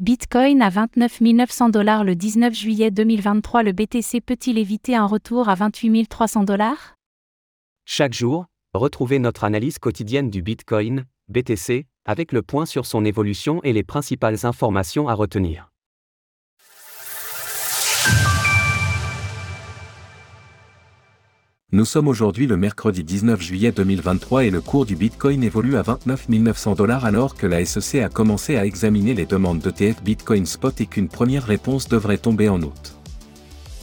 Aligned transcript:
Bitcoin 0.00 0.62
à 0.62 0.70
29 0.70 1.20
900 1.20 1.68
dollars 1.68 2.04
le 2.04 2.14
19 2.14 2.54
juillet 2.54 2.90
2023. 2.90 3.62
Le 3.62 3.72
BTC 3.72 4.22
peut-il 4.22 4.56
éviter 4.56 4.96
un 4.96 5.04
retour 5.04 5.50
à 5.50 5.54
28 5.54 6.06
300 6.06 6.44
dollars? 6.44 6.94
Chaque 7.84 8.14
jour, 8.14 8.46
retrouvez 8.72 9.18
notre 9.18 9.44
analyse 9.44 9.78
quotidienne 9.78 10.30
du 10.30 10.40
Bitcoin, 10.40 11.04
BTC, 11.28 11.84
avec 12.06 12.32
le 12.32 12.40
point 12.40 12.64
sur 12.64 12.86
son 12.86 13.04
évolution 13.04 13.62
et 13.62 13.74
les 13.74 13.82
principales 13.82 14.46
informations 14.46 15.06
à 15.06 15.12
retenir. 15.12 15.69
Nous 21.72 21.84
sommes 21.84 22.08
aujourd'hui 22.08 22.48
le 22.48 22.56
mercredi 22.56 23.04
19 23.04 23.40
juillet 23.40 23.70
2023 23.70 24.44
et 24.44 24.50
le 24.50 24.60
cours 24.60 24.86
du 24.86 24.96
Bitcoin 24.96 25.44
évolue 25.44 25.76
à 25.76 25.82
29 25.82 26.28
900 26.28 26.74
dollars 26.74 27.04
alors 27.04 27.36
que 27.36 27.46
la 27.46 27.64
SEC 27.64 28.02
a 28.02 28.08
commencé 28.08 28.56
à 28.56 28.66
examiner 28.66 29.14
les 29.14 29.24
demandes 29.24 29.60
d'ETF 29.60 30.02
Bitcoin 30.02 30.46
Spot 30.46 30.80
et 30.80 30.86
qu'une 30.86 31.06
première 31.06 31.44
réponse 31.44 31.88
devrait 31.88 32.18
tomber 32.18 32.48
en 32.48 32.60
août. 32.60 32.96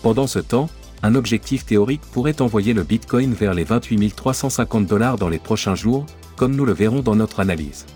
Pendant 0.00 0.28
ce 0.28 0.38
temps, 0.38 0.70
un 1.02 1.16
objectif 1.16 1.66
théorique 1.66 2.02
pourrait 2.12 2.40
envoyer 2.40 2.72
le 2.72 2.84
Bitcoin 2.84 3.34
vers 3.34 3.52
les 3.52 3.64
28 3.64 4.14
350 4.14 4.86
dollars 4.86 5.18
dans 5.18 5.28
les 5.28 5.40
prochains 5.40 5.74
jours, 5.74 6.06
comme 6.36 6.54
nous 6.54 6.64
le 6.64 6.72
verrons 6.72 7.00
dans 7.00 7.16
notre 7.16 7.40
analyse. 7.40 7.86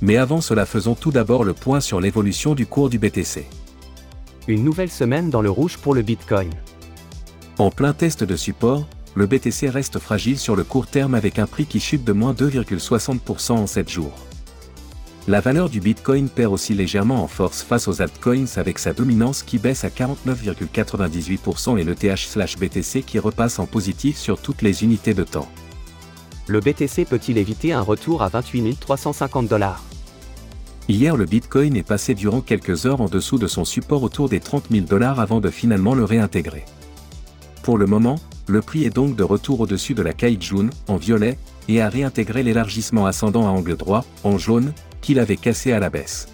Mais 0.00 0.16
avant 0.16 0.40
cela 0.40 0.64
faisons 0.64 0.94
tout 0.94 1.10
d'abord 1.10 1.44
le 1.44 1.52
point 1.52 1.80
sur 1.80 2.00
l'évolution 2.00 2.54
du 2.54 2.64
cours 2.64 2.88
du 2.88 2.98
BTC. 2.98 3.44
Une 4.48 4.64
nouvelle 4.64 4.90
semaine 4.90 5.28
dans 5.28 5.42
le 5.42 5.50
rouge 5.50 5.76
pour 5.76 5.94
le 5.94 6.00
Bitcoin. 6.00 6.48
En 7.58 7.70
plein 7.70 7.94
test 7.94 8.22
de 8.22 8.36
support, 8.36 8.86
le 9.16 9.26
BTC 9.26 9.70
reste 9.70 9.98
fragile 9.98 10.38
sur 10.38 10.56
le 10.56 10.62
court 10.62 10.86
terme 10.86 11.14
avec 11.14 11.38
un 11.38 11.46
prix 11.46 11.64
qui 11.64 11.80
chute 11.80 12.04
de 12.04 12.12
moins 12.12 12.34
2,60% 12.34 13.52
en 13.52 13.66
7 13.66 13.88
jours. 13.88 14.12
La 15.26 15.40
valeur 15.40 15.70
du 15.70 15.80
Bitcoin 15.80 16.28
perd 16.28 16.52
aussi 16.52 16.74
légèrement 16.74 17.24
en 17.24 17.26
force 17.26 17.62
face 17.62 17.88
aux 17.88 18.02
altcoins 18.02 18.44
avec 18.56 18.78
sa 18.78 18.92
dominance 18.92 19.42
qui 19.42 19.58
baisse 19.58 19.84
à 19.84 19.88
49,98% 19.88 21.78
et 21.78 21.84
le 21.84 21.94
TH/BTC 21.94 23.02
qui 23.02 23.18
repasse 23.18 23.58
en 23.58 23.64
positif 23.64 24.18
sur 24.18 24.38
toutes 24.38 24.60
les 24.60 24.84
unités 24.84 25.14
de 25.14 25.24
temps. 25.24 25.48
Le 26.46 26.60
BTC 26.60 27.06
peut-il 27.06 27.38
éviter 27.38 27.72
un 27.72 27.80
retour 27.80 28.22
à 28.22 28.28
28 28.28 28.78
350 28.78 29.48
dollars? 29.48 29.82
Hier 30.88 31.16
le 31.16 31.24
Bitcoin 31.24 31.74
est 31.74 31.82
passé 31.82 32.14
durant 32.14 32.42
quelques 32.42 32.84
heures 32.84 33.00
en 33.00 33.08
dessous 33.08 33.38
de 33.38 33.46
son 33.46 33.64
support 33.64 34.02
autour 34.02 34.28
des 34.28 34.40
30 34.40 34.66
000 34.70 34.84
dollars 34.84 35.20
avant 35.20 35.40
de 35.40 35.48
finalement 35.48 35.94
le 35.94 36.04
réintégrer. 36.04 36.66
Pour 37.62 37.78
le 37.78 37.86
moment, 37.86 38.20
le 38.46 38.62
prix 38.62 38.84
est 38.84 38.90
donc 38.90 39.16
de 39.16 39.24
retour 39.24 39.60
au-dessus 39.60 39.94
de 39.94 40.02
la 40.02 40.12
Kaijun, 40.12 40.70
en 40.88 40.96
violet, 40.96 41.38
et 41.68 41.80
a 41.80 41.88
réintégré 41.88 42.42
l'élargissement 42.42 43.06
ascendant 43.06 43.46
à 43.46 43.50
angle 43.50 43.76
droit, 43.76 44.04
en 44.22 44.38
jaune, 44.38 44.72
qu'il 45.00 45.18
avait 45.18 45.36
cassé 45.36 45.72
à 45.72 45.80
la 45.80 45.90
baisse. 45.90 46.28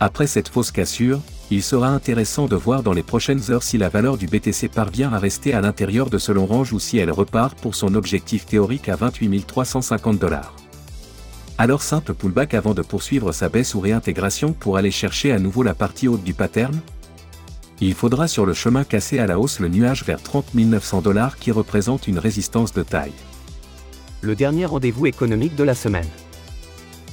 Après 0.00 0.26
cette 0.26 0.48
fausse 0.48 0.72
cassure, 0.72 1.20
il 1.50 1.62
sera 1.62 1.88
intéressant 1.88 2.46
de 2.46 2.56
voir 2.56 2.82
dans 2.82 2.92
les 2.92 3.02
prochaines 3.02 3.50
heures 3.50 3.62
si 3.62 3.78
la 3.78 3.88
valeur 3.88 4.16
du 4.16 4.26
BTC 4.26 4.68
parvient 4.68 5.12
à 5.12 5.18
rester 5.18 5.54
à 5.54 5.60
l'intérieur 5.60 6.10
de 6.10 6.18
ce 6.18 6.32
long 6.32 6.46
range 6.46 6.72
ou 6.72 6.80
si 6.80 6.98
elle 6.98 7.10
repart 7.10 7.56
pour 7.60 7.74
son 7.74 7.94
objectif 7.94 8.46
théorique 8.46 8.88
à 8.88 8.96
28 8.96 9.46
350 9.46 10.18
dollars. 10.18 10.56
Alors 11.58 11.82
simple 11.82 12.14
pullback 12.14 12.54
avant 12.54 12.74
de 12.74 12.82
poursuivre 12.82 13.32
sa 13.32 13.48
baisse 13.48 13.74
ou 13.74 13.80
réintégration 13.80 14.52
pour 14.52 14.76
aller 14.76 14.90
chercher 14.90 15.30
à 15.30 15.38
nouveau 15.38 15.62
la 15.62 15.74
partie 15.74 16.08
haute 16.08 16.24
du 16.24 16.34
pattern 16.34 16.80
il 17.86 17.94
faudra 17.94 18.28
sur 18.28 18.46
le 18.46 18.54
chemin 18.54 18.84
casser 18.84 19.18
à 19.18 19.26
la 19.26 19.40
hausse 19.40 19.58
le 19.58 19.68
nuage 19.68 20.04
vers 20.04 20.22
30 20.22 20.54
900 20.54 21.02
dollars 21.02 21.36
qui 21.36 21.50
représente 21.50 22.06
une 22.06 22.18
résistance 22.18 22.72
de 22.72 22.84
taille. 22.84 23.12
Le 24.20 24.36
dernier 24.36 24.66
rendez-vous 24.66 25.06
économique 25.06 25.56
de 25.56 25.64
la 25.64 25.74
semaine. 25.74 26.06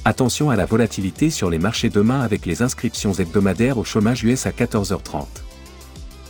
Attention 0.04 0.48
à 0.48 0.54
la 0.54 0.66
volatilité 0.66 1.30
sur 1.30 1.50
les 1.50 1.58
marchés 1.58 1.90
demain 1.90 2.20
avec 2.20 2.46
les 2.46 2.62
inscriptions 2.62 3.12
hebdomadaires 3.12 3.78
au 3.78 3.84
chômage 3.84 4.22
US 4.22 4.46
à 4.46 4.50
14h30. 4.50 5.26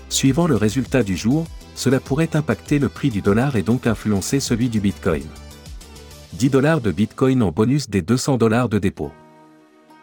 Suivant 0.08 0.46
le 0.46 0.56
résultat 0.56 1.02
du 1.02 1.18
jour, 1.18 1.46
cela 1.74 2.00
pourrait 2.00 2.34
impacter 2.34 2.78
le 2.78 2.88
prix 2.88 3.10
du 3.10 3.20
dollar 3.20 3.56
et 3.56 3.62
donc 3.62 3.86
influencer 3.86 4.40
celui 4.40 4.70
du 4.70 4.80
Bitcoin. 4.80 5.26
10 6.32 6.48
dollars 6.48 6.80
de 6.80 6.90
Bitcoin 6.90 7.42
en 7.42 7.50
bonus 7.50 7.90
des 7.90 8.00
200 8.00 8.38
dollars 8.38 8.70
de 8.70 8.78
dépôt. 8.78 9.12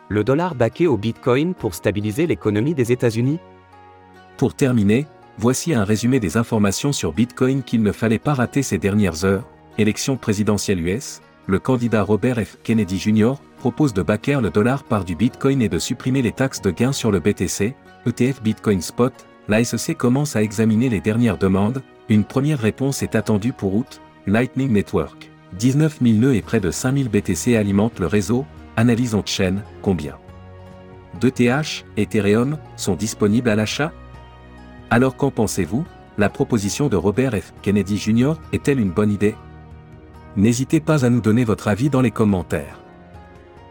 Le 0.10 0.24
dollar 0.24 0.54
baqué 0.54 0.86
au 0.86 0.96
Bitcoin 0.96 1.56
pour 1.56 1.74
stabiliser 1.74 2.28
l'économie 2.28 2.76
des 2.76 2.92
États-Unis 2.92 3.40
pour 4.38 4.54
terminer, 4.54 5.08
voici 5.38 5.74
un 5.74 5.84
résumé 5.84 6.20
des 6.20 6.38
informations 6.38 6.94
sur 6.94 7.12
Bitcoin 7.12 7.64
qu'il 7.64 7.82
ne 7.82 7.92
fallait 7.92 8.20
pas 8.20 8.36
rater 8.36 8.62
ces 8.62 8.78
dernières 8.78 9.26
heures. 9.26 9.46
Élection 9.78 10.16
présidentielle 10.16 10.80
US, 10.88 11.22
le 11.48 11.60
candidat 11.60 12.04
Robert 12.04 12.38
F. 12.38 12.58
Kennedy 12.64 13.00
Jr. 13.00 13.34
propose 13.58 13.94
de 13.94 14.04
backer 14.04 14.42
le 14.42 14.50
dollar 14.50 14.84
par 14.84 15.06
du 15.06 15.16
Bitcoin 15.16 15.62
et 15.62 15.70
de 15.70 15.80
supprimer 15.80 16.22
les 16.22 16.32
taxes 16.32 16.62
de 16.62 16.72
gains 16.72 16.94
sur 16.94 17.12
le 17.12 17.20
BTC, 17.20 17.76
ETF 18.06 18.42
Bitcoin 18.42 18.82
Spot. 18.82 19.14
La 19.48 19.64
SEC 19.64 19.98
commence 19.98 20.36
à 20.36 20.44
examiner 20.44 20.90
les 20.90 21.02
dernières 21.02 21.38
demandes. 21.38 21.82
Une 22.10 22.24
première 22.24 22.60
réponse 22.60 23.02
est 23.02 23.16
attendue 23.16 23.54
pour 23.54 23.76
août. 23.76 24.02
Lightning 24.28 24.72
Network. 24.72 25.32
19 25.58 26.00
000 26.02 26.16
nœuds 26.18 26.36
et 26.36 26.42
près 26.42 26.60
de 26.60 26.70
5 26.70 26.98
000 26.98 27.10
BTC 27.10 27.56
alimentent 27.56 28.00
le 28.00 28.08
réseau. 28.08 28.46
Analysons 28.76 29.22
de 29.22 29.28
chaîne, 29.28 29.64
combien 29.82 30.16
d'ETH, 31.20 31.86
Ethereum, 31.98 32.58
sont 32.76 32.96
disponibles 32.96 33.50
à 33.50 33.56
l'achat? 33.56 33.92
Alors 34.90 35.16
qu'en 35.16 35.32
pensez-vous? 35.32 35.86
La 36.18 36.30
proposition 36.30 36.88
de 36.88 36.96
Robert 36.96 37.34
F. 37.34 37.54
Kennedy 37.62 37.98
Jr. 37.98 38.34
est-elle 38.52 38.80
une 38.80 38.92
bonne 38.92 39.12
idée? 39.12 39.36
N'hésitez 40.36 40.80
pas 40.80 41.06
à 41.06 41.10
nous 41.10 41.22
donner 41.22 41.44
votre 41.44 41.68
avis 41.68 41.90
dans 41.90 42.02
les 42.02 42.12
commentaires. 42.12 42.80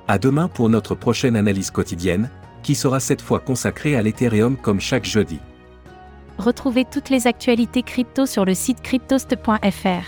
À 0.08 0.18
demain 0.18 0.48
pour 0.48 0.68
notre 0.68 0.94
prochaine 0.94 1.36
analyse 1.36 1.70
quotidienne, 1.70 2.30
qui 2.62 2.74
sera 2.74 3.00
cette 3.00 3.22
fois 3.22 3.40
consacrée 3.40 3.96
à 3.96 4.02
l'Ethereum 4.02 4.56
comme 4.56 4.80
chaque 4.80 5.04
jeudi. 5.04 5.40
Retrouvez 6.38 6.84
toutes 6.84 7.10
les 7.10 7.26
actualités 7.26 7.82
crypto 7.82 8.26
sur 8.26 8.44
le 8.44 8.54
site 8.54 8.82
cryptost.fr. 8.82 10.04